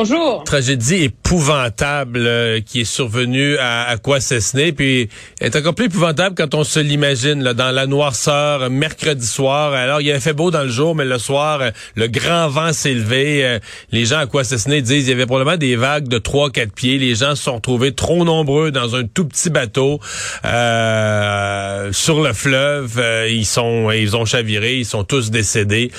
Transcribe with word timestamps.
Bonjour. 0.00 0.44
Tragédie 0.44 1.02
épouvantable 1.02 2.24
euh, 2.24 2.60
qui 2.60 2.82
est 2.82 2.84
survenue 2.84 3.56
à, 3.58 3.88
à 3.88 3.96
Quasesnay, 3.96 4.70
puis 4.70 5.08
est 5.40 5.56
encore 5.56 5.74
plus 5.74 5.86
épouvantable 5.86 6.36
quand 6.36 6.54
on 6.54 6.62
se 6.62 6.78
l'imagine 6.78 7.42
dans 7.42 7.72
la 7.72 7.86
noirceur 7.88 8.62
euh, 8.62 8.68
mercredi 8.68 9.26
soir. 9.26 9.72
Alors 9.72 10.00
il 10.00 10.08
avait 10.08 10.20
fait 10.20 10.34
beau 10.34 10.52
dans 10.52 10.62
le 10.62 10.68
jour, 10.68 10.94
mais 10.94 11.04
le 11.04 11.18
soir 11.18 11.62
euh, 11.62 11.70
le 11.96 12.06
grand 12.06 12.46
vent 12.46 12.72
s'est 12.72 12.94
levé. 12.94 13.44
Euh, 13.44 13.58
les 13.90 14.04
gens 14.04 14.18
à 14.18 14.26
Quasesnay 14.26 14.82
disent 14.82 15.08
il 15.08 15.10
y 15.10 15.12
avait 15.12 15.26
probablement 15.26 15.56
des 15.56 15.74
vagues 15.74 16.06
de 16.06 16.20
3-4 16.20 16.70
pieds. 16.70 16.98
Les 16.98 17.16
gens 17.16 17.34
se 17.34 17.42
sont 17.42 17.56
retrouvés 17.56 17.92
trop 17.92 18.24
nombreux 18.24 18.70
dans 18.70 18.94
un 18.94 19.02
tout 19.02 19.24
petit 19.24 19.50
bateau 19.50 19.98
euh, 20.44 21.92
sur 21.92 22.22
le 22.22 22.32
fleuve. 22.32 23.02
ils 23.28 23.44
sont 23.44 23.90
ils 23.90 24.16
ont 24.16 24.26
chaviré, 24.26 24.76
ils 24.76 24.86
sont 24.86 25.02
tous 25.02 25.32
décédés. 25.32 25.90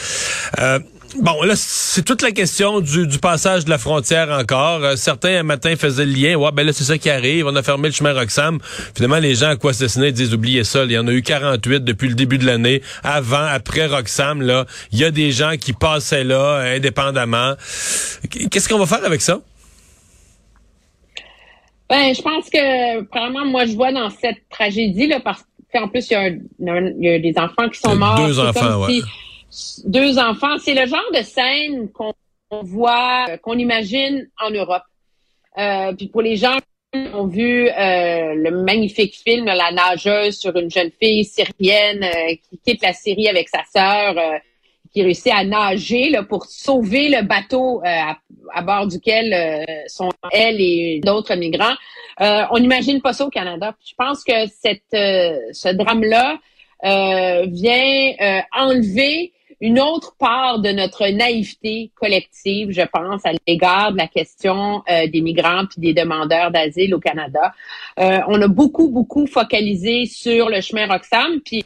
Bon, 1.17 1.41
là, 1.41 1.55
c'est 1.55 2.03
toute 2.03 2.21
la 2.21 2.31
question 2.31 2.81
du, 2.81 3.07
du, 3.07 3.17
passage 3.17 3.65
de 3.65 3.69
la 3.71 3.79
frontière 3.79 4.29
encore. 4.29 4.83
Euh, 4.83 4.95
certains, 4.95 5.39
un 5.39 5.43
matin, 5.43 5.73
faisaient 5.75 6.05
le 6.05 6.11
lien. 6.11 6.35
Ouais, 6.35 6.51
ben 6.53 6.65
là, 6.65 6.71
c'est 6.71 6.83
ça 6.83 6.99
qui 6.99 7.09
arrive. 7.09 7.47
On 7.47 7.55
a 7.55 7.63
fermé 7.63 7.87
le 7.87 7.93
chemin 7.93 8.13
Roxham. 8.13 8.59
Finalement, 8.95 9.17
les 9.17 9.33
gens 9.33 9.49
à 9.49 9.55
quoi 9.55 9.71
disent, 9.71 10.33
oubliez 10.33 10.63
ça. 10.63 10.83
Il 10.83 10.91
y 10.91 10.97
en 10.97 11.07
a 11.07 11.11
eu 11.11 11.23
48 11.23 11.83
depuis 11.83 12.09
le 12.09 12.13
début 12.13 12.37
de 12.37 12.45
l'année. 12.45 12.83
Avant, 13.03 13.43
après 13.43 13.87
Roxham, 13.87 14.43
là, 14.43 14.65
il 14.91 14.99
y 14.99 15.03
a 15.03 15.09
des 15.09 15.31
gens 15.31 15.53
qui 15.59 15.73
passaient 15.73 16.23
là, 16.23 16.57
indépendamment. 16.75 17.53
Qu'est-ce 18.51 18.69
qu'on 18.69 18.79
va 18.79 18.85
faire 18.85 19.03
avec 19.03 19.21
ça? 19.21 19.39
Ben, 21.89 22.13
je 22.13 22.21
pense 22.21 22.51
que, 22.51 23.01
probablement, 23.05 23.45
moi, 23.45 23.65
je 23.65 23.73
vois 23.73 23.91
dans 23.91 24.11
cette 24.11 24.47
tragédie-là, 24.51 25.21
parce 25.21 25.43
qu'en 25.73 25.87
plus, 25.87 26.07
il 26.11 26.39
y, 26.59 27.05
y, 27.05 27.09
a, 27.09 27.19
des 27.19 27.33
enfants 27.37 27.67
qui 27.67 27.79
sont 27.79 27.95
morts. 27.95 28.27
Deux 28.27 28.39
enfants, 28.39 28.85
ouais 28.85 29.01
deux 29.85 30.19
enfants. 30.19 30.57
C'est 30.59 30.73
le 30.73 30.85
genre 30.85 31.11
de 31.13 31.21
scène 31.21 31.89
qu'on 31.91 32.13
voit, 32.61 33.25
euh, 33.29 33.37
qu'on 33.37 33.57
imagine 33.57 34.27
en 34.41 34.51
Europe. 34.51 34.83
Euh, 35.57 35.93
puis 35.93 36.07
pour 36.07 36.21
les 36.21 36.35
gens 36.35 36.57
qui 36.91 36.99
ont 37.13 37.27
vu 37.27 37.67
euh, 37.67 38.33
le 38.35 38.51
magnifique 38.63 39.15
film 39.15 39.45
La 39.45 39.71
nageuse 39.71 40.37
sur 40.37 40.55
une 40.55 40.71
jeune 40.71 40.91
fille 40.99 41.25
syrienne 41.25 42.05
qui 42.49 42.57
quitte 42.65 42.81
la 42.81 42.93
Syrie 42.93 43.27
avec 43.27 43.49
sa 43.49 43.63
sœur, 43.71 44.15
qui 44.91 45.03
réussit 45.03 45.31
à 45.31 45.43
nager 45.43 46.11
pour 46.27 46.45
sauver 46.45 47.09
le 47.09 47.21
bateau 47.21 47.81
à, 47.83 48.17
à, 48.53 48.61
bord 48.63 48.87
duquel 48.87 49.65
sont 49.85 50.09
elle 50.31 50.59
et 50.59 50.99
d'autres 51.03 51.35
migrants. 51.35 51.75
on 52.19 52.57
n'imagine 52.57 53.01
pas 53.01 53.13
ça 53.13 53.25
au 53.25 53.29
Canada. 53.29 53.75
Je 53.85 53.93
pense 53.95 54.23
que 54.23 54.47
cette, 54.47 54.81
ce 54.91 55.71
drame-là 55.71 56.39
vient 56.81 58.13
enlever 58.51 59.31
une 59.61 59.79
autre 59.79 60.15
part 60.17 60.59
de 60.59 60.69
notre 60.69 61.07
naïveté 61.07 61.91
collective, 61.95 62.71
je 62.71 62.81
pense, 62.81 63.25
à 63.25 63.31
l'égard 63.47 63.91
de 63.91 63.97
la 63.97 64.07
question 64.07 64.83
euh, 64.89 65.07
des 65.07 65.21
migrants 65.21 65.65
puis 65.65 65.81
des 65.81 65.93
demandeurs 65.93 66.51
d'asile 66.51 66.95
au 66.95 66.99
Canada. 66.99 67.53
Euh, 67.99 68.19
on 68.27 68.41
a 68.41 68.47
beaucoup, 68.47 68.89
beaucoup 68.89 69.27
focalisé 69.27 70.05
sur 70.05 70.49
le 70.49 70.61
chemin 70.61 70.87
Roxham, 70.87 71.41
puis 71.41 71.65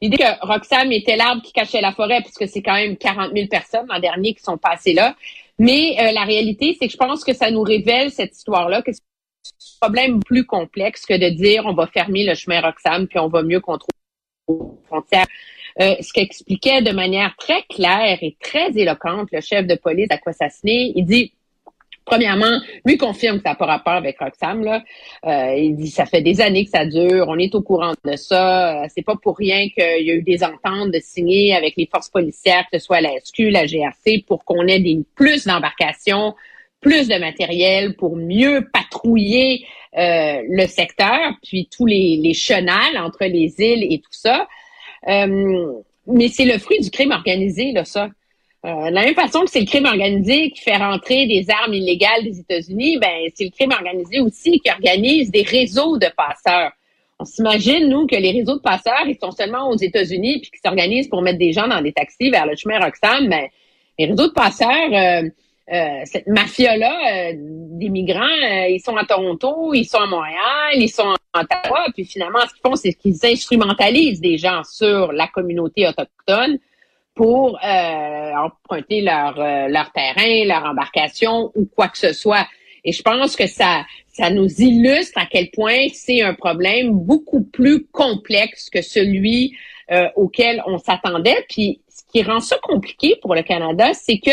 l'idée 0.00 0.16
que 0.16 0.46
Roxham 0.46 0.90
était 0.90 1.16
l'arbre 1.16 1.42
qui 1.42 1.52
cachait 1.52 1.80
la 1.80 1.92
forêt, 1.92 2.22
puisque 2.22 2.48
c'est 2.48 2.62
quand 2.62 2.74
même 2.74 2.96
40 2.96 3.32
000 3.34 3.46
personnes 3.48 3.86
l'an 3.88 4.00
dernier 4.00 4.34
qui 4.34 4.42
sont 4.42 4.58
passées 4.58 4.94
là. 4.94 5.14
Mais 5.60 5.96
euh, 6.00 6.12
la 6.12 6.24
réalité, 6.24 6.76
c'est 6.78 6.86
que 6.86 6.92
je 6.92 6.96
pense 6.96 7.22
que 7.22 7.34
ça 7.34 7.50
nous 7.50 7.62
révèle 7.62 8.10
cette 8.10 8.36
histoire-là, 8.36 8.82
que 8.82 8.92
c'est 8.92 9.00
un 9.00 9.86
problème 9.86 10.20
plus 10.24 10.44
complexe 10.44 11.06
que 11.06 11.14
de 11.14 11.28
dire 11.28 11.66
on 11.66 11.74
va 11.74 11.86
fermer 11.86 12.24
le 12.24 12.34
chemin 12.34 12.60
Roxham 12.60 13.06
puis 13.06 13.18
on 13.20 13.28
va 13.28 13.42
mieux 13.42 13.60
contrôler 13.60 13.94
les 14.48 14.56
frontières. 14.86 15.26
Euh, 15.80 15.94
ce 16.00 16.12
qu'expliquait 16.12 16.82
de 16.82 16.92
manière 16.92 17.34
très 17.36 17.62
claire 17.68 18.18
et 18.22 18.36
très 18.40 18.70
éloquente 18.76 19.28
le 19.32 19.40
chef 19.40 19.66
de 19.66 19.74
police 19.74 20.08
à 20.10 20.18
Kwasasne, 20.18 20.68
il 20.68 21.04
dit 21.04 21.32
Premièrement, 22.10 22.58
lui 22.84 22.96
confirme 22.96 23.36
que 23.36 23.44
ça 23.44 23.50
n'a 23.50 23.54
pas 23.54 23.66
rapport 23.66 23.92
avec 23.92 24.18
Roxham. 24.18 24.64
Là. 24.64 24.82
Euh, 25.26 25.54
il 25.56 25.76
dit 25.76 25.90
ça 25.90 26.06
fait 26.06 26.22
des 26.22 26.40
années 26.40 26.64
que 26.64 26.70
ça 26.70 26.84
dure, 26.84 27.26
on 27.28 27.38
est 27.38 27.54
au 27.54 27.62
courant 27.62 27.92
de 28.04 28.16
ça. 28.16 28.82
Euh, 28.82 28.86
c'est 28.92 29.04
pas 29.04 29.14
pour 29.22 29.36
rien 29.36 29.68
qu'il 29.68 30.06
y 30.06 30.10
a 30.10 30.14
eu 30.14 30.22
des 30.22 30.42
ententes 30.42 30.90
de 30.90 30.98
signer 31.00 31.54
avec 31.54 31.74
les 31.76 31.86
forces 31.86 32.08
policières, 32.08 32.64
que 32.72 32.78
ce 32.80 32.84
soit 32.84 33.00
la 33.00 33.10
SQ, 33.20 33.50
la 33.50 33.64
GRC, 33.64 34.24
pour 34.26 34.44
qu'on 34.44 34.66
ait 34.66 34.80
des, 34.80 34.98
plus 35.14 35.46
d'embarcations, 35.46 36.34
plus 36.80 37.06
de 37.06 37.16
matériel 37.16 37.94
pour 37.94 38.16
mieux 38.16 38.68
patrouiller 38.72 39.64
euh, 39.96 40.42
le 40.48 40.66
secteur, 40.66 41.34
puis 41.44 41.68
tous 41.70 41.86
les, 41.86 42.18
les 42.20 42.34
chenals 42.34 42.98
entre 42.98 43.24
les 43.26 43.54
îles 43.58 43.86
et 43.88 43.98
tout 43.98 44.10
ça. 44.10 44.48
Euh, 45.08 45.72
mais 46.06 46.28
c'est 46.28 46.44
le 46.44 46.58
fruit 46.58 46.80
du 46.80 46.90
crime 46.90 47.12
organisé, 47.12 47.72
là, 47.72 47.84
ça. 47.84 48.08
Euh, 48.66 48.90
de 48.90 48.94
la 48.94 49.04
même 49.04 49.14
façon 49.14 49.40
que 49.40 49.50
c'est 49.50 49.60
le 49.60 49.66
crime 49.66 49.86
organisé 49.86 50.50
qui 50.50 50.60
fait 50.60 50.76
rentrer 50.76 51.26
des 51.26 51.46
armes 51.48 51.72
illégales 51.72 52.24
des 52.24 52.40
États-Unis, 52.40 52.98
ben 52.98 53.30
c'est 53.34 53.44
le 53.44 53.50
crime 53.50 53.72
organisé 53.72 54.20
aussi 54.20 54.60
qui 54.60 54.70
organise 54.70 55.30
des 55.30 55.42
réseaux 55.42 55.96
de 55.96 56.08
passeurs. 56.14 56.72
On 57.18 57.24
s'imagine, 57.24 57.88
nous, 57.88 58.06
que 58.06 58.16
les 58.16 58.32
réseaux 58.32 58.56
de 58.56 58.62
passeurs, 58.62 59.06
ils 59.06 59.16
sont 59.18 59.30
seulement 59.30 59.68
aux 59.70 59.76
États-Unis 59.76 60.40
puis 60.40 60.50
qui 60.50 60.58
s'organisent 60.62 61.08
pour 61.08 61.22
mettre 61.22 61.38
des 61.38 61.52
gens 61.52 61.68
dans 61.68 61.80
des 61.80 61.92
taxis 61.92 62.30
vers 62.30 62.46
le 62.46 62.54
chemin 62.54 62.78
Roxham, 62.80 63.28
mais 63.28 63.28
ben, 63.28 63.48
les 63.98 64.06
réseaux 64.06 64.28
de 64.28 64.32
passeurs, 64.32 64.92
euh, 64.92 65.28
euh, 65.72 66.00
cette 66.04 66.26
mafia-là 66.26 67.30
euh, 67.30 67.32
des 67.36 67.90
migrants, 67.90 68.22
euh, 68.22 68.66
ils 68.68 68.80
sont 68.80 68.96
à 68.96 69.04
Toronto, 69.04 69.72
ils 69.72 69.84
sont 69.84 70.00
à 70.00 70.06
Montréal, 70.06 70.74
ils 70.74 70.88
sont 70.88 71.14
en 71.32 71.40
Ottawa, 71.40 71.86
puis 71.94 72.04
finalement, 72.04 72.40
ce 72.40 72.54
qu'ils 72.54 72.62
font, 72.64 72.74
c'est 72.74 72.92
qu'ils 72.94 73.24
instrumentalisent 73.24 74.20
des 74.20 74.36
gens 74.36 74.64
sur 74.64 75.12
la 75.12 75.28
communauté 75.28 75.86
autochtone 75.86 76.58
pour 77.14 77.58
emprunter 77.62 79.02
leur, 79.02 79.34
leur 79.36 79.92
terrain, 79.92 80.44
leur 80.46 80.64
embarcation 80.64 81.52
ou 81.54 81.66
quoi 81.66 81.88
que 81.88 81.98
ce 81.98 82.14
soit. 82.14 82.46
Et 82.82 82.92
je 82.92 83.02
pense 83.02 83.36
que 83.36 83.46
ça, 83.46 83.84
ça 84.08 84.30
nous 84.30 84.48
illustre 84.48 85.18
à 85.18 85.26
quel 85.26 85.50
point 85.50 85.88
c'est 85.92 86.22
un 86.22 86.32
problème 86.32 86.92
beaucoup 86.92 87.42
plus 87.42 87.84
complexe 87.86 88.70
que 88.70 88.80
celui 88.80 89.54
auquel 90.16 90.62
on 90.66 90.78
s'attendait. 90.78 91.44
Puis 91.48 91.82
ce 91.88 92.02
qui 92.10 92.22
rend 92.22 92.40
ça 92.40 92.56
compliqué 92.62 93.16
pour 93.20 93.34
le 93.34 93.42
Canada, 93.42 93.92
c'est 93.92 94.18
que 94.18 94.30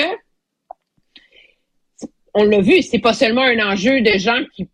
on 2.33 2.44
l'a 2.44 2.62
vu, 2.62 2.81
c'est 2.81 3.00
pas 3.00 3.13
seulement 3.13 3.41
un 3.41 3.59
enjeu 3.71 4.01
de 4.01 4.18
gens 4.18 4.41
qui 4.56 4.69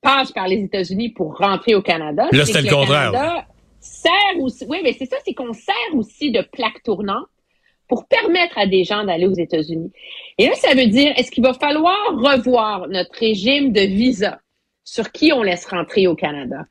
passent 0.00 0.32
par 0.32 0.48
les 0.48 0.62
États-Unis 0.62 1.10
pour 1.10 1.36
rentrer 1.38 1.74
au 1.74 1.82
Canada. 1.82 2.28
Là, 2.32 2.44
c'est 2.44 2.62
le, 2.62 2.70
contraire. 2.70 3.12
Canada 3.12 3.46
sert 3.80 4.40
aussi, 4.40 4.64
oui, 4.68 4.78
mais 4.82 4.92
c'est 4.92 5.06
ça, 5.06 5.16
c'est 5.24 5.34
qu'on 5.34 5.52
sert 5.52 5.94
aussi 5.94 6.30
de 6.30 6.42
plaque 6.52 6.82
tournante 6.84 7.26
pour 7.88 8.06
permettre 8.06 8.58
à 8.58 8.66
des 8.66 8.84
gens 8.84 9.04
d'aller 9.04 9.26
aux 9.26 9.34
États-Unis. 9.34 9.92
Et 10.38 10.46
là, 10.46 10.54
ça 10.54 10.74
veut 10.74 10.86
dire, 10.86 11.12
est-ce 11.16 11.30
qu'il 11.30 11.44
va 11.44 11.54
falloir 11.54 11.96
revoir 12.12 12.88
notre 12.88 13.16
régime 13.18 13.72
de 13.72 13.80
visa 13.80 14.40
sur 14.84 15.12
qui 15.12 15.32
on 15.32 15.42
laisse 15.42 15.66
rentrer 15.66 16.06
au 16.06 16.14
Canada? 16.14 16.64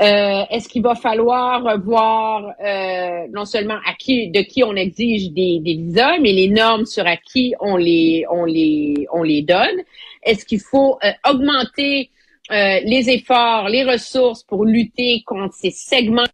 Euh, 0.00 0.44
Est-ce 0.50 0.68
qu'il 0.68 0.82
va 0.82 0.94
falloir 0.94 1.78
voir 1.80 2.54
euh, 2.64 3.26
non 3.32 3.44
seulement 3.44 3.78
à 3.86 3.94
qui, 3.94 4.30
de 4.30 4.40
qui 4.40 4.64
on 4.64 4.74
exige 4.74 5.30
des, 5.32 5.60
visas, 5.62 6.18
mais 6.18 6.32
les 6.32 6.48
normes 6.48 6.86
sur 6.86 7.06
à 7.06 7.16
qui 7.16 7.54
on 7.60 7.76
les, 7.76 8.24
on 8.30 8.44
les, 8.44 9.06
on 9.12 9.22
les 9.22 9.42
donne? 9.42 9.82
Est-ce 10.22 10.44
qu'il 10.44 10.60
faut 10.60 10.98
euh, 11.04 11.10
augmenter 11.28 12.10
les 12.50 13.08
efforts, 13.08 13.70
les 13.70 13.82
ressources 13.82 14.42
pour 14.42 14.66
lutter 14.66 15.22
contre 15.24 15.54
ces 15.54 15.70
segments 15.70 16.26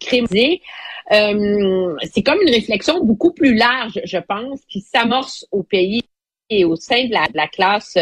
criminalisés? 0.00 0.62
C'est 1.10 2.22
comme 2.22 2.40
une 2.40 2.54
réflexion 2.54 3.04
beaucoup 3.04 3.34
plus 3.34 3.54
large, 3.54 4.00
je 4.04 4.16
pense, 4.16 4.64
qui 4.66 4.80
s'amorce 4.80 5.46
au 5.52 5.62
pays 5.62 6.00
et 6.48 6.64
au 6.64 6.76
sein 6.76 7.04
de 7.04 7.12
la, 7.12 7.48
classe 7.48 7.98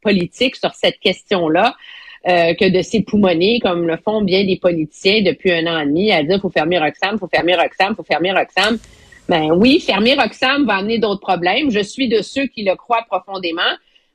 politique 0.00 0.54
sur 0.54 0.72
cette 0.74 1.00
question-là. 1.00 1.74
Que 2.24 2.68
de 2.68 2.82
s'époumoner 2.82 3.60
comme 3.60 3.86
le 3.86 3.96
font 3.96 4.22
bien 4.22 4.44
des 4.44 4.56
politiciens 4.56 5.22
depuis 5.22 5.52
un 5.52 5.66
an 5.66 5.80
et 5.80 5.86
demi 5.86 6.12
à 6.12 6.22
dire 6.22 6.40
faut 6.40 6.50
fermer 6.50 6.78
Roxham, 6.78 7.18
faut 7.18 7.28
fermer 7.28 7.54
Roxham, 7.54 7.94
faut 7.96 8.04
fermer 8.04 8.32
Roxham. 8.32 8.78
Ben 9.28 9.50
oui, 9.52 9.80
fermer 9.80 10.14
Roxham 10.14 10.66
va 10.66 10.76
amener 10.76 10.98
d'autres 10.98 11.20
problèmes. 11.20 11.70
Je 11.70 11.80
suis 11.80 12.08
de 12.08 12.22
ceux 12.22 12.46
qui 12.46 12.64
le 12.64 12.74
croient 12.76 13.04
profondément. 13.08 13.62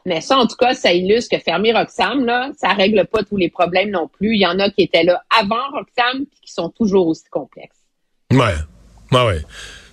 Mais 0.06 0.20
ça, 0.20 0.38
en 0.38 0.48
tout 0.48 0.58
cas, 0.58 0.74
ça 0.74 0.92
illustre 0.92 1.38
que 1.38 1.42
fermer 1.42 1.72
Roxham, 1.72 2.26
là, 2.26 2.52
ça 2.58 2.70
règle 2.74 3.06
pas 3.06 3.24
tous 3.24 3.38
les 3.38 3.50
problèmes 3.50 3.90
non 3.90 4.10
plus. 4.10 4.36
Il 4.36 4.42
y 4.42 4.46
en 4.46 4.60
a 4.60 4.70
qui 4.70 4.82
étaient 4.82 5.04
là 5.04 5.24
avant 5.40 5.70
Roxham 5.72 6.26
qui 6.42 6.52
sont 6.52 6.70
toujours 6.70 7.08
aussi 7.08 7.24
complexes. 7.32 7.82
Ouais. 8.32 8.56
Ouais, 9.12 9.26
ouais. 9.26 9.42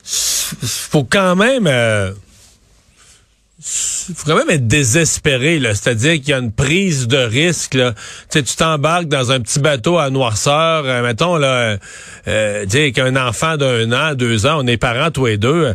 Faut 0.02 1.04
quand 1.04 1.36
même. 1.36 1.66
Euh, 1.66 2.12
faut 3.62 4.24
quand 4.24 4.36
même 4.36 4.50
être 4.50 4.66
désespéré, 4.66 5.58
là. 5.58 5.74
C'est-à-dire 5.74 6.14
qu'il 6.14 6.28
y 6.30 6.32
a 6.32 6.38
une 6.38 6.52
prise 6.52 7.08
de 7.08 7.18
risque, 7.18 7.74
là. 7.74 7.94
Tu 8.30 8.42
tu 8.42 8.56
t'embarques 8.56 9.08
dans 9.08 9.32
un 9.32 9.40
petit 9.40 9.60
bateau 9.60 9.98
à 9.98 10.10
noirceur, 10.10 10.84
euh, 10.86 11.02
mettons, 11.02 11.36
là, 11.36 11.76
euh, 12.26 12.64
dire 12.64 12.92
qu'un 12.92 13.16
enfant 13.16 13.56
d'un 13.56 13.92
an, 13.92 14.14
deux 14.14 14.46
ans, 14.46 14.60
on 14.62 14.66
est 14.66 14.78
parents 14.78 15.10
tous 15.10 15.26
les 15.26 15.36
deux. 15.36 15.74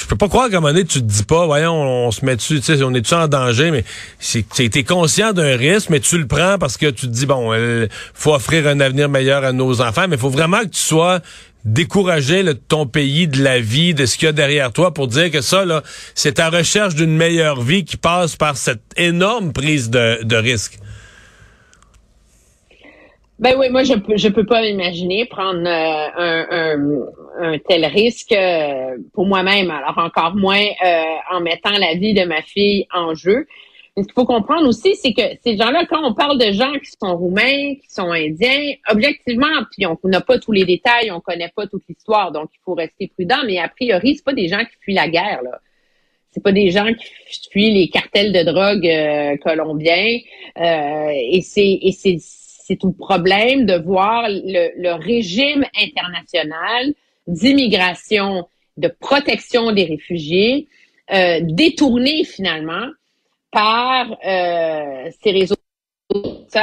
Je 0.00 0.06
peux 0.06 0.16
pas 0.16 0.28
croire 0.28 0.48
qu'à 0.48 0.58
un 0.58 0.60
moment 0.60 0.72
donné, 0.72 0.84
tu 0.84 1.00
te 1.00 1.04
dis 1.04 1.22
pas, 1.22 1.46
voyons, 1.46 1.74
on, 1.74 2.10
se 2.10 2.24
met 2.24 2.36
dessus, 2.36 2.60
tu 2.60 2.76
sais, 2.76 2.82
on 2.82 2.94
est-tu 2.94 3.14
en 3.14 3.28
danger, 3.28 3.70
mais 3.70 3.84
t'es 4.54 4.84
conscient 4.84 5.32
d'un 5.32 5.56
risque, 5.56 5.90
mais 5.90 6.00
tu 6.00 6.18
le 6.18 6.26
prends 6.26 6.58
parce 6.58 6.76
que 6.76 6.86
tu 6.86 7.06
te 7.06 7.12
dis, 7.12 7.26
bon, 7.26 7.54
il 7.54 7.88
faut 8.14 8.34
offrir 8.34 8.66
un 8.66 8.80
avenir 8.80 9.08
meilleur 9.08 9.44
à 9.44 9.52
nos 9.52 9.80
enfants, 9.80 10.06
mais 10.08 10.16
il 10.16 10.20
faut 10.20 10.30
vraiment 10.30 10.60
que 10.60 10.68
tu 10.68 10.80
sois 10.80 11.20
découragé 11.64 12.44
de 12.44 12.52
ton 12.52 12.86
pays, 12.86 13.26
de 13.26 13.42
la 13.42 13.58
vie, 13.58 13.92
de 13.92 14.06
ce 14.06 14.16
qu'il 14.16 14.26
y 14.26 14.28
a 14.28 14.32
derrière 14.32 14.72
toi 14.72 14.94
pour 14.94 15.08
dire 15.08 15.30
que 15.30 15.40
ça, 15.40 15.64
là, 15.64 15.82
c'est 16.14 16.34
ta 16.34 16.48
recherche 16.48 16.94
d'une 16.94 17.16
meilleure 17.16 17.60
vie 17.60 17.84
qui 17.84 17.96
passe 17.96 18.36
par 18.36 18.56
cette 18.56 18.82
énorme 18.96 19.52
prise 19.52 19.90
de 19.90 20.36
risque. 20.36 20.78
Ben 23.38 23.54
oui, 23.58 23.68
moi 23.68 23.84
je 23.84 23.92
peux 23.92 24.16
je 24.16 24.28
peux 24.28 24.46
pas 24.46 24.62
m'imaginer 24.62 25.26
prendre 25.26 25.60
euh, 25.66 26.44
un, 26.50 27.52
un, 27.52 27.58
tel 27.58 27.84
risque 27.84 28.32
euh, 28.32 28.96
pour 29.12 29.26
moi-même. 29.26 29.70
Alors 29.70 29.98
encore 29.98 30.34
moins 30.34 30.64
euh, 30.84 31.04
en 31.30 31.40
mettant 31.40 31.76
la 31.78 31.94
vie 31.94 32.14
de 32.14 32.24
ma 32.24 32.40
fille 32.40 32.86
en 32.94 33.14
jeu. 33.14 33.46
Mais 33.94 34.02
ce 34.02 34.08
qu'il 34.08 34.14
faut 34.14 34.24
comprendre 34.24 34.66
aussi, 34.66 34.94
c'est 34.96 35.12
que 35.12 35.22
ces 35.44 35.56
gens-là, 35.56 35.84
quand 35.86 36.02
on 36.02 36.14
parle 36.14 36.38
de 36.38 36.52
gens 36.52 36.72
qui 36.72 36.90
sont 37.00 37.16
roumains, 37.16 37.74
qui 37.74 37.88
sont 37.90 38.10
indiens, 38.10 38.74
objectivement, 38.88 39.64
puis 39.70 39.86
on 39.86 39.98
n'a 40.04 40.20
pas 40.22 40.38
tous 40.38 40.52
les 40.52 40.64
détails, 40.64 41.10
on 41.10 41.20
connaît 41.20 41.52
pas 41.54 41.66
toute 41.66 41.82
l'histoire, 41.88 42.32
donc 42.32 42.50
il 42.54 42.60
faut 42.64 42.74
rester 42.74 43.08
prudent. 43.08 43.38
Mais 43.46 43.58
a 43.58 43.68
priori, 43.68 44.16
c'est 44.16 44.24
pas 44.24 44.34
des 44.34 44.48
gens 44.48 44.60
qui 44.60 44.76
fuient 44.80 44.94
la 44.94 45.08
guerre 45.08 45.42
là 45.42 45.60
c'est 46.32 46.42
pas 46.42 46.52
des 46.52 46.70
gens 46.70 46.92
qui 46.92 47.48
fuient 47.50 47.72
les 47.72 47.88
cartels 47.88 48.30
de 48.30 48.42
drogue 48.42 49.40
colombiens 49.42 50.18
euh, 50.60 51.10
et 51.14 51.40
c'est 51.40 51.78
et 51.80 51.92
c'est 51.92 52.18
c'est 52.66 52.76
tout 52.76 52.92
problème 52.92 53.64
de 53.64 53.74
voir 53.74 54.26
le, 54.28 54.92
régime 54.94 55.64
international 55.80 56.94
d'immigration, 57.26 58.48
de 58.76 58.88
protection 58.88 59.72
des 59.72 59.84
réfugiés 59.84 60.66
euh, 61.12 61.38
détourné 61.42 62.24
finalement 62.24 62.88
par 63.52 64.10
euh, 64.26 65.10
ces 65.22 65.30
réseaux 65.30 65.54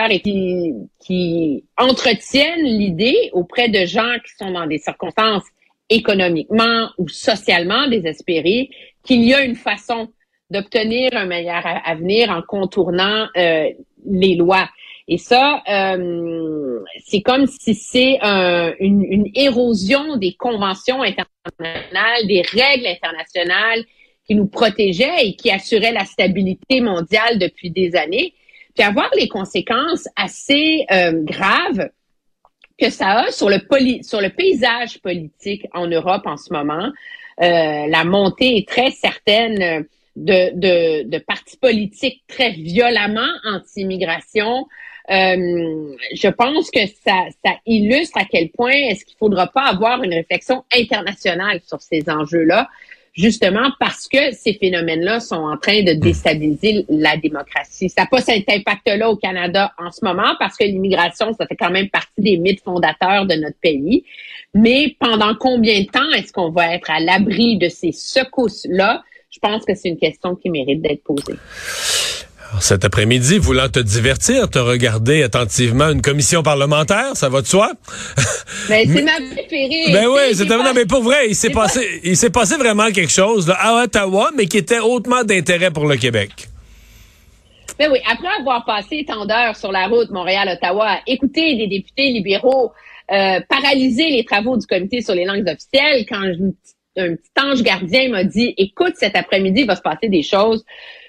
et 0.10 0.20
qui, 0.22 0.74
qui 1.00 1.64
entretiennent 1.78 2.64
l'idée 2.64 3.30
auprès 3.34 3.70
de 3.70 3.86
gens 3.86 4.16
qui 4.26 4.34
sont 4.38 4.52
dans 4.52 4.66
des 4.66 4.80
circonstances 4.80 5.44
économiquement 5.90 6.90
ou 6.98 7.08
socialement 7.08 7.88
désespérées 7.88 8.70
qu'il 9.04 9.24
y 9.24 9.34
a 9.34 9.44
une 9.44 9.56
façon 9.56 10.10
d'obtenir 10.50 11.12
un 11.14 11.26
meilleur 11.26 11.64
avenir 11.86 12.30
en 12.32 12.42
contournant 12.42 13.28
euh, 13.38 13.70
les 14.06 14.36
lois. 14.36 14.70
Et 15.08 15.18
ça, 15.18 15.62
euh, 15.68 16.80
c'est 17.06 17.22
comme 17.22 17.46
si 17.46 17.76
c'est 17.76 18.20
une, 18.80 19.30
érosion 19.36 20.16
des 20.18 20.34
conventions 20.34 21.02
internationales, 21.02 22.28
des 22.28 22.42
règles 22.42 22.88
internationales 22.88 23.84
qui 24.26 24.36
nous 24.36 24.48
protégeaient 24.48 25.28
et 25.28 25.36
qui 25.36 25.52
assuraient 25.52 25.92
la 25.92 26.06
stabilité 26.06 26.80
mondiale 26.82 27.38
depuis 27.40 27.70
des 27.70 27.96
années. 27.96 28.34
Puis 28.76 28.84
avoir 28.84 29.10
les 29.18 29.28
conséquences 29.28 30.08
assez 30.16 30.86
euh, 30.92 31.12
graves 31.24 31.90
que 32.78 32.90
ça 32.90 33.26
a 33.26 33.32
sur 33.32 33.50
le, 33.50 33.60
sur 34.02 34.22
le 34.22 34.30
paysage 34.30 35.00
politique 35.02 35.68
en 35.74 35.88
Europe 35.88 36.24
en 36.26 36.38
ce 36.38 36.52
moment. 36.52 36.92
Euh, 37.42 37.88
la 37.88 38.04
montée 38.04 38.58
est 38.58 38.68
très 38.68 38.92
certaine 38.92 39.86
de, 40.16 40.52
de, 40.56 41.10
de 41.10 41.18
partis 41.20 41.58
politiques 41.58 42.24
très 42.28 42.52
violemment 42.52 43.30
anti-immigration, 43.46 44.68
je 45.10 46.30
pense 46.30 46.72
que 46.72 46.80
ça, 47.06 47.26
ça 47.44 47.54
illustre 47.66 48.18
à 48.18 48.26
quel 48.26 48.50
point 48.50 48.72
est-ce 48.72 49.06
qu'il 49.06 49.18
faudra 49.18 49.48
pas 49.48 49.64
avoir 49.64 50.04
une 50.04 50.14
réflexion 50.14 50.64
internationale 50.76 51.60
sur 51.68 51.82
ces 51.82 52.04
enjeux-là, 52.10 52.70
justement 53.14 53.70
parce 53.80 54.08
que 54.08 54.32
ces 54.32 54.54
phénomènes-là 54.54 55.20
sont 55.20 55.36
en 55.36 55.58
train 55.58 55.84
de 55.84 55.94
déstabiliser 55.94 56.86
la 56.90 57.16
démocratie. 57.18 57.90
Ça 57.90 58.02
n'a 58.04 58.08
pas 58.08 58.22
cet 58.22 58.50
impact-là 58.50 59.10
au 59.10 59.16
Canada 59.16 59.72
en 59.78 59.92
ce 59.92 60.04
moment 60.04 60.36
parce 60.40 60.58
que 60.58 60.64
l'immigration, 60.64 61.34
ça 61.34 61.46
fait 61.46 61.56
quand 61.56 61.70
même 61.70 61.90
partie 61.90 62.22
des 62.22 62.38
mythes 62.38 62.64
fondateurs 62.64 63.26
de 63.26 63.36
notre 63.36 63.60
pays. 63.60 64.04
Mais 64.56 64.96
pendant 65.00 65.36
combien 65.36 65.82
de 65.82 65.88
temps 65.88 66.10
est-ce 66.12 66.32
qu'on 66.32 66.50
va 66.50 66.74
être 66.74 66.90
à 66.90 67.00
l'abri 67.00 67.58
de 67.58 67.70
ces 67.70 67.92
secousses-là? 67.92 69.04
Je 69.30 69.40
pense 69.40 69.66
que 69.66 69.74
c'est 69.74 69.90
une 69.90 69.98
question 69.98 70.36
qui 70.36 70.50
mérite 70.50 70.82
d'être 70.82 71.04
posée. 71.04 71.36
Cet 72.60 72.86
après-midi, 72.86 73.38
voulant 73.38 73.70
te 73.70 73.80
divertir, 73.80 74.50
te 74.50 74.60
regarder 74.60 75.24
attentivement 75.24 75.90
une 75.90 76.02
commission 76.02 76.44
parlementaire, 76.44 77.16
ça 77.16 77.30
va 77.30 77.42
de 77.42 77.48
soi? 77.48 77.72
Ben, 78.70 78.88
c'est 78.88 79.02
ma 79.02 79.16
préférée. 79.34 79.92
Ben 79.92 80.08
oui, 80.08 80.36
c'est 80.36 80.46
non, 80.46 80.74
mais 80.76 80.86
pour 80.86 81.02
vrai, 81.02 81.28
il 81.28 81.36
s'est 81.36 81.50
passé, 81.50 82.02
il 82.04 82.16
s'est 82.16 82.30
passé 82.30 82.56
vraiment 82.56 82.92
quelque 82.92 83.12
chose 83.12 83.48
là, 83.48 83.58
à 83.60 83.84
Ottawa, 83.84 84.30
mais 84.38 84.46
qui 84.46 84.58
était 84.58 84.80
hautement 84.80 85.24
d'intérêt 85.24 85.72
pour 85.72 85.86
le 85.86 85.98
Québec. 85.98 86.48
Ben 87.80 87.90
oui, 87.92 88.00
après 88.10 88.30
avoir 88.40 88.64
passé 88.64 89.04
tant 89.08 89.26
d'heures 89.26 89.56
sur 89.56 89.72
la 89.72 89.88
route 89.88 90.12
Montréal-Ottawa 90.12 91.00
écouter 91.08 91.56
des 91.56 91.68
députés 91.68 92.12
libéraux 92.12 92.72
euh, 93.12 93.42
paralyser 93.50 94.10
les 94.10 94.24
travaux 94.24 94.58
du 94.58 94.66
comité 94.66 95.02
sur 95.02 95.14
les 95.14 95.26
langues 95.26 95.48
officielles, 95.48 96.06
quand 96.08 96.24
un 96.98 97.16
petit 97.16 97.32
ange 97.40 97.64
gardien 97.64 98.10
m'a 98.10 98.24
dit, 98.24 98.54
écoute, 98.58 98.94
cet 98.96 99.16
après-midi, 99.16 99.62
il 99.62 99.68
va 99.68 99.76
se 99.76 99.82
passer 99.82 100.10
des 100.10 100.22
choses. 100.22 100.64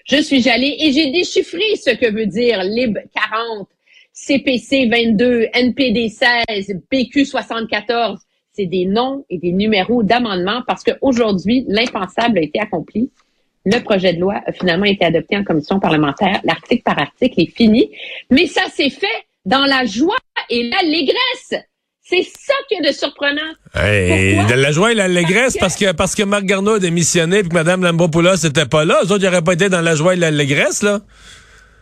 Je 0.05 0.21
suis 0.21 0.49
allée 0.49 0.77
et 0.81 0.93
j'ai 0.93 1.11
déchiffré 1.11 1.77
ce 1.77 1.91
que 1.91 2.11
veut 2.11 2.27
dire 2.27 2.63
LIB 2.63 2.99
40, 3.15 3.69
CPC 4.13 4.87
22, 4.87 5.49
NPD 5.53 6.09
16, 6.09 6.81
PQ 6.91 7.25
74. 7.25 8.21
C'est 8.53 8.67
des 8.67 8.87
noms 8.87 9.25
et 9.31 9.39
des 9.39 9.53
numéros 9.53 10.03
d'amendements 10.03 10.63
parce 10.67 10.85
qu'aujourd'hui, 10.85 11.65
l'impensable 11.69 12.39
a 12.39 12.43
été 12.43 12.61
accompli. 12.61 13.11
Le 13.65 13.81
projet 13.81 14.13
de 14.13 14.21
loi 14.21 14.41
a 14.47 14.53
finalement 14.53 14.85
été 14.85 15.05
adopté 15.05 15.37
en 15.37 15.43
commission 15.43 15.81
parlementaire. 15.81 16.41
L'article 16.45 16.83
par 16.83 16.99
article 16.99 17.41
est 17.41 17.57
fini. 17.57 17.91
Mais 18.31 18.47
ça 18.47 18.69
s'est 18.69 18.91
fait 18.91 19.07
dans 19.45 19.65
la 19.65 19.85
joie 19.87 20.17
et 20.51 20.69
l'allégresse 20.69 21.55
c'est 22.05 22.23
ça 22.23 22.55
qui 22.69 22.75
est 22.75 22.87
de 22.87 22.93
surprenant. 22.93 23.41
Hey, 23.75 24.37
de 24.47 24.55
la 24.55 24.73
joie 24.73 24.93
et 24.93 24.95
l'allégresse 24.95 25.57
parce 25.59 25.75
que 25.75 25.93
parce 25.93 26.15
que 26.15 26.23
Marc 26.23 26.45
Garneau 26.45 26.75
a 26.75 26.79
démissionné 26.79 27.39
et 27.39 27.43
que 27.43 27.55
Mme 27.55 27.83
Lambropoulos 27.83 28.45
n'était 28.45 28.67
pas 28.67 28.85
là. 28.85 29.01
Eux 29.03 29.13
autres, 29.13 29.23
ils 29.23 29.25
n'auraient 29.25 29.43
pas 29.43 29.55
été 29.55 29.69
dans 29.71 29.81
la 29.81 29.95
joie 29.95 30.15
et 30.15 30.17
l'allégresse, 30.17 30.83
là. 30.83 31.01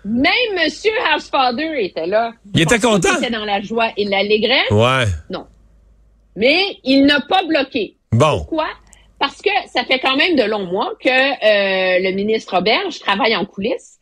Même 0.04 0.32
M. 0.56 0.68
Housefather 1.14 1.84
était 1.84 2.06
là. 2.06 2.32
Il 2.54 2.60
était 2.62 2.78
content. 2.78 3.08
Il 3.18 3.24
était 3.24 3.32
dans 3.32 3.44
la 3.44 3.60
joie 3.60 3.90
et 3.96 4.04
l'allégresse? 4.04 4.70
Ouais. 4.70 5.06
Non. 5.30 5.46
Mais 6.36 6.78
il 6.84 7.04
n'a 7.04 7.20
pas 7.20 7.44
bloqué. 7.44 7.96
Bon. 8.12 8.38
Pourquoi? 8.38 8.68
Parce 9.18 9.40
que 9.40 9.50
ça 9.72 9.84
fait 9.84 10.00
quand 10.00 10.16
même 10.16 10.34
de 10.34 10.42
longs 10.42 10.66
mois 10.66 10.92
que 11.00 11.08
euh, 11.08 11.98
le 12.00 12.14
ministre 12.14 12.56
Roberge 12.56 12.98
travaille 12.98 13.36
en 13.36 13.44
coulisses 13.44 13.98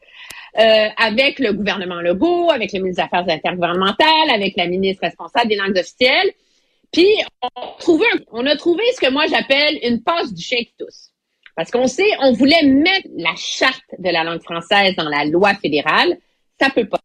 euh, 0.59 0.89
avec 0.97 1.39
le 1.39 1.53
gouvernement 1.53 2.01
Legault, 2.01 2.51
avec 2.51 2.73
le 2.73 2.81
ministre 2.81 3.03
des 3.03 3.07
Affaires 3.07 3.29
intergouvernementales, 3.29 4.31
avec 4.35 4.57
la 4.57 4.67
ministre 4.67 5.05
responsable 5.05 5.49
des 5.49 5.57
langues 5.57 5.79
officielles. 5.79 6.31
Puis 6.93 7.09
on 7.43 7.49
a 7.61 7.77
trouvé, 7.79 8.07
on 8.33 8.45
a 8.47 8.57
trouvé 8.57 8.83
ce 8.95 9.01
que 9.01 9.11
moi 9.11 9.27
j'appelle 9.29 9.79
une 9.83 10.03
passe 10.03 10.35
du 10.35 10.43
chien 10.43 10.59
qui 10.59 10.75
tousse. 10.79 11.11
Parce 11.55 11.71
qu'on 11.71 11.87
sait, 11.87 12.11
on 12.21 12.33
voulait 12.33 12.63
mettre 12.63 13.09
la 13.17 13.35
charte 13.37 13.85
de 13.99 14.11
la 14.11 14.25
langue 14.25 14.43
française 14.43 14.97
dans 14.97 15.09
la 15.09 15.25
loi 15.25 15.55
fédérale. 15.55 16.19
Ça 16.61 16.71
peut 16.71 16.89
pas. 16.89 17.01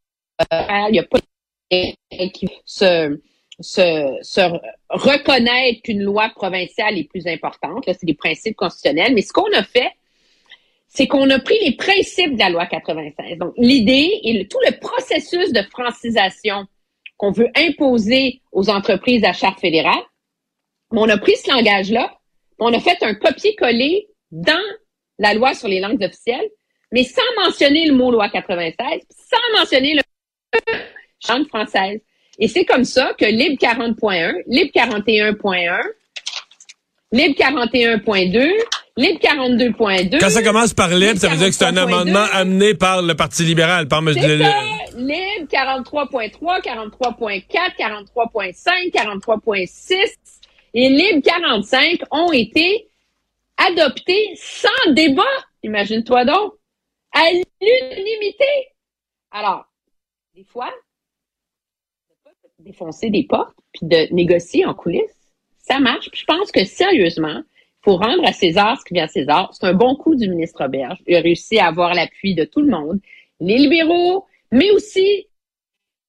Il 0.89 0.93
n'y 0.93 0.99
a 0.99 1.03
pas 1.03 1.19
qui 1.69 2.47
se, 2.65 3.19
se, 3.59 4.17
se 4.21 4.41
reconnaître 4.89 5.81
qu'une 5.83 6.03
loi 6.03 6.29
provinciale 6.35 6.97
est 6.97 7.09
plus 7.09 7.27
importante. 7.27 7.83
C'est 7.85 8.05
des 8.05 8.13
principes 8.13 8.55
constitutionnels. 8.55 9.13
Mais 9.13 9.21
ce 9.21 9.33
qu'on 9.33 9.51
a 9.53 9.63
fait, 9.63 9.91
c'est 10.95 11.07
qu'on 11.07 11.29
a 11.29 11.39
pris 11.39 11.59
les 11.61 11.75
principes 11.75 12.35
de 12.35 12.39
la 12.39 12.49
loi 12.49 12.65
96. 12.65 13.37
Donc, 13.37 13.53
l'idée 13.57 14.09
et 14.23 14.47
tout 14.47 14.59
le 14.65 14.79
processus 14.79 15.51
de 15.51 15.61
francisation 15.63 16.65
qu'on 17.17 17.31
veut 17.31 17.49
imposer 17.55 18.41
aux 18.53 18.69
entreprises 18.69 19.25
à 19.25 19.33
charte 19.33 19.59
fédérale, 19.59 20.01
on 20.91 21.09
a 21.09 21.17
pris 21.17 21.35
ce 21.35 21.51
langage-là, 21.51 22.17
on 22.59 22.73
a 22.73 22.79
fait 22.79 22.97
un 23.03 23.13
copier-coller 23.13 24.07
dans 24.31 24.63
la 25.19 25.33
loi 25.33 25.53
sur 25.53 25.67
les 25.67 25.81
langues 25.81 26.01
officielles, 26.01 26.49
mais 26.93 27.03
sans 27.03 27.43
mentionner 27.43 27.87
le 27.87 27.93
mot 27.93 28.09
loi 28.09 28.29
96, 28.29 29.01
sans 29.09 29.59
mentionner 29.59 29.95
le 29.95 30.01
langue 31.27 31.47
française. 31.49 31.99
Et 32.39 32.47
c'est 32.47 32.63
comme 32.63 32.85
ça 32.85 33.13
que 33.17 33.25
Libre 33.25 33.61
40.1, 33.61 34.43
Libre 34.47 34.71
41.1, 34.73 35.81
Libre 37.11 37.35
41.2, 37.37 38.51
Libre 38.97 39.19
42.2. 39.19 40.19
Quand 40.19 40.29
ça 40.29 40.41
commence 40.41 40.73
par 40.73 40.87
Libre, 40.87 41.19
ça 41.19 41.27
veut 41.27 41.35
dire 41.35 41.47
que 41.47 41.53
c'est 41.53 41.65
un 41.65 41.75
amendement 41.75 42.25
amené 42.31 42.75
par 42.75 43.01
le 43.01 43.13
Parti 43.13 43.43
libéral, 43.43 43.89
par 43.89 43.99
M. 43.99 44.13
Le... 44.15 44.37
Libre 44.97 45.51
43.3, 45.51 46.61
43.4, 46.61 47.75
43.5, 47.77 48.91
43.6 48.93 49.97
et 50.75 50.89
Libre 50.89 51.21
45 51.25 52.03
ont 52.11 52.31
été 52.31 52.87
adoptés 53.57 54.33
sans 54.37 54.93
débat. 54.93 55.23
Imagine-toi 55.63 56.23
donc. 56.23 56.53
À 57.11 57.31
l'unanimité. 57.31 58.45
Alors, 59.31 59.65
des 60.35 60.45
fois, 60.45 60.73
défoncer 62.59 63.09
des 63.09 63.23
portes 63.23 63.55
puis 63.73 63.87
de 63.87 64.13
négocier 64.13 64.65
en 64.65 64.73
coulisses, 64.73 65.01
ça 65.57 65.79
marche. 65.79 66.09
Puis 66.11 66.21
je 66.21 66.25
pense 66.25 66.51
que 66.51 66.63
sérieusement, 66.63 67.43
faut 67.85 67.97
rendre 67.97 68.25
à 68.25 68.33
César 68.33 68.79
ce 68.79 68.85
qui 68.85 68.95
vient 68.95 69.03
à 69.03 69.07
César. 69.07 69.51
C'est 69.53 69.67
un 69.67 69.73
bon 69.73 69.95
coup 69.95 70.15
du 70.15 70.27
ministre 70.27 70.67
Berge. 70.67 70.97
Il 71.05 71.15
a 71.15 71.21
réussi 71.21 71.59
à 71.59 71.67
avoir 71.67 71.93
l'appui 71.93 72.33
de 72.33 72.43
tout 72.43 72.61
le 72.61 72.69
monde, 72.69 72.99
les 73.39 73.57
libéraux, 73.57 74.25
mais 74.51 74.71
aussi 74.71 75.27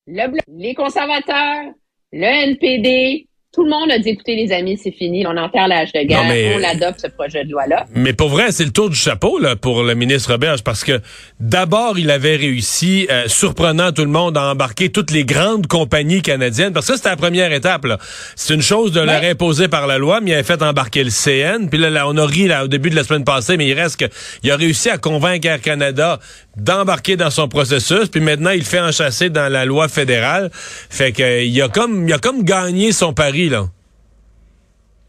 le 0.07 0.27
bloc, 0.29 0.43
les 0.49 0.75
conservateurs, 0.75 1.73
le 2.13 2.25
NPD, 2.25 3.26
tout 3.57 3.65
le 3.65 3.71
monde 3.71 3.91
a 3.91 3.99
dit, 3.99 4.11
écoutez, 4.11 4.37
les 4.37 4.53
amis, 4.53 4.77
c'est 4.77 4.91
fini, 4.91 5.27
on 5.27 5.35
enterre 5.35 5.67
l'âge 5.67 5.91
de 5.91 6.03
guerre, 6.03 6.25
on 6.55 6.59
l'adopte, 6.59 7.01
ce 7.01 7.07
projet 7.07 7.43
de 7.43 7.51
loi-là. 7.51 7.87
Mais 7.95 8.13
pour 8.13 8.29
vrai, 8.29 8.53
c'est 8.53 8.67
le 8.67 8.71
tour 8.71 8.91
du 8.91 8.97
chapeau 8.97 9.39
là, 9.39 9.57
pour 9.57 9.83
le 9.83 9.95
ministre 9.95 10.33
Roberge, 10.33 10.63
parce 10.63 10.85
que 10.85 11.01
d'abord, 11.41 11.99
il 11.99 12.11
avait 12.11 12.37
réussi, 12.37 13.07
euh, 13.11 13.29
surprenant 13.29 13.93
tout 13.93 14.05
le 14.05 14.11
monde, 14.11 14.37
à 14.37 14.51
embarquer 14.51 14.91
toutes 14.91 15.11
les 15.11 15.25
grandes 15.25 15.69
compagnies 15.69 16.21
canadiennes, 16.21 16.75
parce 16.75 16.87
que 16.87 16.97
c'était 16.97 17.09
la 17.09 17.17
première 17.17 17.51
étape. 17.51 17.87
C'est 18.35 18.53
une 18.53 18.61
chose 18.61 18.93
de 18.93 19.01
leur 19.01 19.23
imposer 19.23 19.69
par 19.69 19.87
la 19.87 19.97
loi, 19.97 20.21
mais 20.21 20.33
il 20.33 20.35
avait 20.35 20.43
fait 20.43 20.61
embarquer 20.61 21.03
le 21.03 21.11
CN, 21.11 21.71
puis 21.71 21.79
là, 21.79 22.07
on 22.07 22.17
a 22.19 22.27
ri 22.27 22.49
là, 22.49 22.65
au 22.65 22.69
début 22.69 22.91
de 22.91 22.97
la 22.97 23.05
semaine 23.05 23.25
passée, 23.25 23.57
mais 23.57 23.67
il 23.67 23.73
reste 23.73 23.99
que 24.01 24.15
il 24.43 24.51
a 24.51 24.57
réussi 24.57 24.91
à 24.91 24.99
convaincre 24.99 25.49
Air 25.49 25.63
Canada 25.63 26.21
d'embarquer 26.57 27.17
dans 27.17 27.31
son 27.31 27.49
processus, 27.49 28.09
puis 28.09 28.21
maintenant, 28.21 28.51
il 28.51 28.65
fait 28.65 28.81
enchasser 28.81 29.31
dans 29.31 29.51
la 29.51 29.65
loi 29.65 29.89
fédérale. 29.89 30.51
Fait 30.53 31.13
que 31.13 31.45
il 31.45 31.63
a 31.63 31.69
comme 31.69 32.09
il 32.09 32.13
a 32.13 32.19
comme 32.19 32.43
gagné 32.43 32.93
son 32.93 33.13
pari 33.13 33.51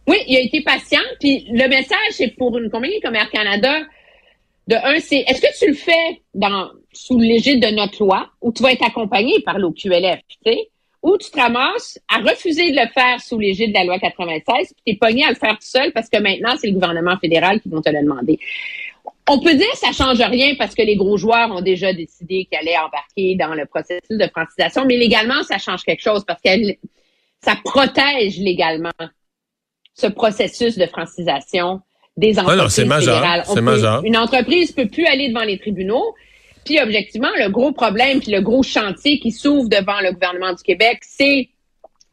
oui, 0.08 0.18
il 0.27 0.38
a 0.38 0.39
été 0.39 0.62
patient. 0.62 1.01
Puis 1.20 1.46
le 1.51 1.68
message, 1.68 1.98
c'est 2.12 2.36
pour 2.38 2.58
une 2.58 2.70
compagnie 2.70 3.00
comme 3.01 3.16
Air 3.16 3.30
Canada, 3.30 3.82
de 4.68 4.75
un, 4.75 5.00
c'est 5.00 5.24
est-ce 5.27 5.42
que 5.42 5.60
tu 5.60 5.68
le 5.68 5.75
fais 5.75 6.22
dans 6.34 6.70
sous 6.94 7.20
l'égide 7.20 7.62
de 7.62 7.68
notre 7.75 8.04
loi 8.04 8.30
ou 8.42 8.51
tu 8.51 8.63
vas 8.63 8.72
être 8.72 8.86
accompagné 8.86 9.42
par 9.46 9.60
l'OQLF, 9.60 10.20
tu 10.30 10.38
sais, 10.46 10.70
ou 11.04 11.18
tu 11.18 11.30
te 11.30 11.39
ramasses 11.39 12.00
à 12.10 12.18
refuser 12.20 12.72
de 12.72 12.75
le 12.75 12.88
faire 12.94 13.22
sous 13.22 13.38
l'égide 13.38 13.70
de 13.70 13.77
la 13.77 13.86
loi 13.86 14.00
96, 14.00 14.74
puis 14.74 14.75
tu 14.86 14.94
es 14.94 14.96
pogné 14.96 15.25
à 15.25 15.30
le 15.30 15.36
faire 15.36 15.54
tout 15.54 15.68
seul 15.68 15.92
parce 15.94 16.10
que 16.10 16.18
maintenant, 16.20 16.56
c'est 16.60 16.68
le 16.68 16.74
gouvernement 16.74 17.18
fédéral 17.18 17.62
qui 17.62 17.70
vont 17.70 17.82
te 17.82 17.89
le 17.89 18.01
demander. 18.01 18.39
On 19.30 19.40
peut 19.40 19.56
dire 19.56 19.70
que 19.72 19.78
ça 19.78 19.92
change 19.92 20.20
rien 20.20 20.56
parce 20.56 20.74
que 20.74 20.82
les 20.82 20.96
gros 20.96 21.18
joueurs 21.18 21.52
ont 21.52 21.62
déjà 21.62 21.94
décidé 21.94 22.46
qu'ils 22.46 22.58
allaient 22.60 22.78
embarquer 22.78 23.36
dans 23.36 23.54
le 23.54 23.66
processus 23.66 24.18
de 24.18 24.28
francisation, 24.28 24.86
mais 24.86 24.98
légalement, 24.98 25.44
ça 25.44 25.58
change 25.58 25.84
quelque 25.84 26.02
chose 26.02 26.24
parce 26.26 26.42
que 26.42 26.50
ça 27.44 27.56
protège 27.64 28.38
légalement 28.38 28.92
ce 29.94 30.08
processus 30.08 30.78
de 30.78 30.86
francisation 30.86 31.82
des 32.16 32.40
entreprises 32.40 32.74
c'est 32.74 32.86
majeur, 32.86 33.46
C'est 33.46 33.62
majeur. 33.62 34.04
Une 34.04 34.18
entreprise 34.18 34.72
peut 34.72 34.88
plus 34.88 35.06
aller 35.06 35.30
devant 35.30 35.44
les 35.44 35.60
tribunaux. 35.60 36.16
Puis 36.66 36.82
objectivement, 36.82 37.30
le 37.38 37.50
gros 37.50 37.72
problème 37.72 38.20
puis 38.20 38.32
le 38.32 38.42
gros 38.42 38.64
chantier 38.64 39.20
qui 39.20 39.32
s'ouvre 39.32 39.70
devant 39.70 40.00
le 40.02 40.12
gouvernement 40.12 40.54
du 40.54 40.64
Québec, 40.64 41.00
c'est 41.02 41.50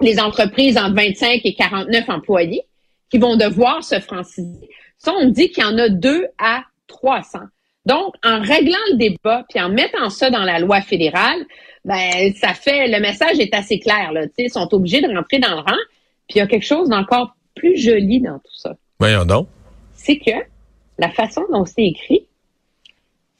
les 0.00 0.20
entreprises 0.20 0.76
entre 0.76 0.94
25 0.94 1.40
et 1.44 1.54
49 1.54 2.08
employés 2.08 2.62
qui 3.10 3.18
vont 3.18 3.36
devoir 3.36 3.82
se 3.82 3.98
franciser. 4.00 4.68
Ça, 4.98 5.12
on 5.18 5.28
dit 5.28 5.50
qu'il 5.50 5.64
y 5.64 5.66
en 5.66 5.78
a 5.78 5.88
deux 5.88 6.26
à 6.38 6.62
300. 6.86 7.40
Donc, 7.86 8.14
en 8.24 8.40
réglant 8.40 8.78
le 8.92 8.96
débat 8.96 9.44
puis 9.48 9.60
en 9.60 9.68
mettant 9.68 10.08
ça 10.10 10.30
dans 10.30 10.42
la 10.42 10.58
loi 10.58 10.80
fédérale, 10.80 11.44
ben 11.84 12.32
ça 12.34 12.54
fait 12.54 12.88
le 12.88 13.00
message 13.00 13.38
est 13.38 13.54
assez 13.54 13.78
clair 13.78 14.12
là. 14.12 14.22
Ils 14.38 14.50
sont 14.50 14.72
obligés 14.72 15.02
de 15.02 15.14
rentrer 15.14 15.38
dans 15.38 15.50
le 15.50 15.60
rang. 15.60 15.82
Puis 16.28 16.36
il 16.36 16.38
y 16.38 16.40
a 16.40 16.46
quelque 16.46 16.64
chose 16.64 16.88
d'encore 16.88 17.36
plus 17.54 17.76
joli 17.76 18.20
dans 18.20 18.38
tout 18.38 18.56
ça. 18.56 18.74
Voyons 18.98 19.24
donc. 19.26 19.48
C'est 19.94 20.18
que 20.18 20.30
la 20.98 21.10
façon 21.10 21.42
dont 21.50 21.66
c'est 21.66 21.84
écrit, 21.84 22.26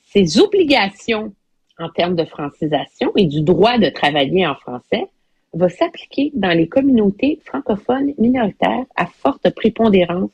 ces 0.04 0.38
obligations 0.38 1.32
en 1.78 1.88
termes 1.88 2.14
de 2.14 2.24
francisation 2.24 3.12
et 3.16 3.26
du 3.26 3.40
droit 3.40 3.78
de 3.78 3.88
travailler 3.88 4.46
en 4.46 4.54
français 4.54 5.08
va 5.54 5.68
s'appliquer 5.68 6.30
dans 6.34 6.56
les 6.56 6.68
communautés 6.68 7.40
francophones 7.44 8.12
minoritaires 8.18 8.84
à 8.96 9.06
forte 9.06 9.48
prépondérance 9.54 10.30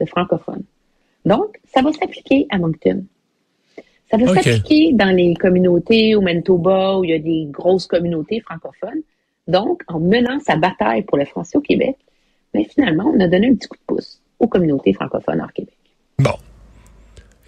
de 0.00 0.06
francophones. 0.06 0.64
Donc, 1.26 1.58
ça 1.74 1.82
va 1.82 1.92
s'appliquer 1.92 2.46
à 2.50 2.58
Moncton. 2.58 3.04
Ça 4.10 4.16
va 4.16 4.32
s'appliquer 4.32 4.92
dans 4.92 5.14
les 5.14 5.34
communautés 5.34 6.14
au 6.14 6.20
Manitoba 6.20 6.98
où 6.98 7.04
il 7.04 7.10
y 7.10 7.14
a 7.14 7.18
des 7.18 7.48
grosses 7.50 7.88
communautés 7.88 8.40
francophones. 8.40 9.02
Donc, 9.48 9.82
en 9.88 9.98
menant 9.98 10.38
sa 10.40 10.56
bataille 10.56 11.02
pour 11.02 11.18
le 11.18 11.24
français 11.24 11.58
au 11.58 11.60
Québec, 11.60 11.96
mais 12.54 12.64
finalement, 12.64 13.12
on 13.12 13.20
a 13.20 13.26
donné 13.26 13.48
un 13.48 13.54
petit 13.54 13.68
coup 13.68 13.76
de 13.76 13.94
pouce 13.94 14.20
aux 14.38 14.46
communautés 14.46 14.92
francophones 14.92 15.40
hors 15.40 15.52
Québec. 15.52 15.74
Bon. 16.18 16.34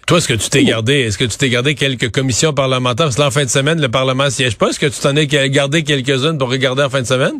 Toi, 0.05 0.17
est-ce 0.17 0.27
que 0.27 0.33
tu 0.33 0.49
t'es 0.49 0.63
gardé, 0.63 1.01
est-ce 1.01 1.17
que 1.17 1.25
tu 1.25 1.37
t'es 1.37 1.49
gardé 1.49 1.75
quelques 1.75 2.11
commissions 2.11 2.51
parlementaires? 2.51 3.05
Parce 3.05 3.15
que 3.15 3.21
là, 3.21 3.27
en 3.27 3.31
fin 3.31 3.45
de 3.45 3.49
semaine, 3.49 3.79
le 3.79 3.89
Parlement 3.89 4.29
siège 4.29 4.57
pas. 4.57 4.69
Est-ce 4.69 4.79
que 4.79 4.87
tu 4.87 4.99
t'en 4.99 5.15
es 5.15 5.27
gardé 5.27 5.83
quelques-unes 5.83 6.37
pour 6.37 6.49
regarder 6.49 6.83
en 6.83 6.89
fin 6.89 7.01
de 7.01 7.07
semaine? 7.07 7.39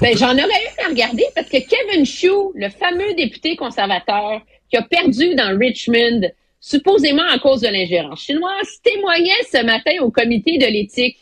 Ben, 0.00 0.16
j'en 0.16 0.32
aurais 0.32 0.44
eu 0.44 0.84
à 0.84 0.88
regarder 0.88 1.24
parce 1.34 1.48
que 1.48 1.58
Kevin 1.58 2.06
Chou, 2.06 2.52
le 2.54 2.68
fameux 2.68 3.14
député 3.14 3.56
conservateur 3.56 4.40
qui 4.70 4.76
a 4.76 4.82
perdu 4.82 5.34
dans 5.34 5.58
Richmond, 5.58 6.30
supposément 6.60 7.26
à 7.28 7.38
cause 7.38 7.62
de 7.62 7.68
l'ingérence 7.68 8.20
chinoise, 8.20 8.68
témoignait 8.84 9.42
ce 9.50 9.64
matin 9.64 9.92
au 10.02 10.10
comité 10.10 10.58
de 10.58 10.66
l'éthique 10.66 11.18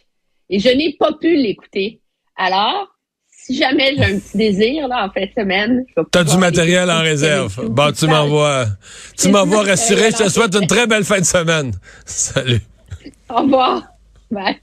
et 0.50 0.59
je 0.59 0.68
n'ai 0.68 0.95
pas 0.99 1.12
pu 1.14 1.37
l'écouter. 1.37 2.00
Alors, 2.37 2.88
si 3.30 3.56
jamais 3.56 3.95
j'ai 3.97 4.04
un 4.04 4.18
petit 4.18 4.37
désir 4.37 4.88
là 4.88 5.06
en 5.06 5.11
fin 5.11 5.25
de 5.25 5.30
semaine, 5.37 5.85
T'as 6.11 6.25
du 6.25 6.37
matériel 6.37 6.90
en 6.90 7.00
réserve. 7.00 7.68
Bon, 7.68 7.92
tu 7.92 8.06
m'envoies, 8.06 8.66
tu 9.16 9.28
m'envoies 9.28 9.62
rassurer. 9.62 10.11
Je 10.11 10.25
te 10.25 10.28
souhaite 10.28 10.54
une 10.54 10.66
très 10.66 10.87
belle 10.87 11.04
fin 11.04 11.21
de 11.21 11.25
semaine. 11.25 11.73
Salut. 12.04 12.61
Au 13.30 13.42
revoir. 13.42 13.85
Bye. 14.30 14.61